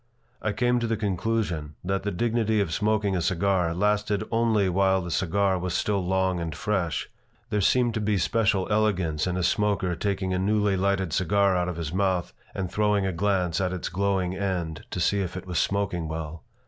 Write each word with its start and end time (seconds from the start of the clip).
I 0.41 0.51
came 0.51 0.79
to 0.79 0.87
the 0.87 0.97
conclusion 0.97 1.75
that 1.83 2.01
the 2.01 2.09
dignity 2.09 2.59
of 2.59 2.73
smoking 2.73 3.15
a 3.15 3.21
cigar 3.21 3.71
lasted 3.75 4.23
only 4.31 4.67
while 4.67 4.99
the 4.99 5.11
cigar 5.11 5.59
was 5.59 5.75
still 5.75 6.03
long 6.03 6.39
and 6.39 6.55
fresh. 6.55 7.07
There 7.51 7.61
seemed 7.61 7.93
to 7.93 8.01
be 8.01 8.17
special 8.17 8.65
elegance 8.71 9.27
in 9.27 9.37
a 9.37 9.43
smoker 9.43 9.95
taking 9.95 10.33
a 10.33 10.39
newly 10.39 10.75
lighted 10.75 11.13
cigar 11.13 11.55
out 11.55 11.69
of 11.69 11.77
his 11.77 11.93
mouth 11.93 12.33
and 12.55 12.71
throwing 12.71 13.05
a 13.05 13.13
glance 13.13 13.61
at 13.61 13.73
its 13.73 13.89
glowing 13.89 14.35
end 14.35 14.87
to 14.89 14.99
see 14.99 15.19
if 15.21 15.37
it 15.37 15.45
was 15.45 15.59
smoking 15.59 16.07
well. 16.07 16.41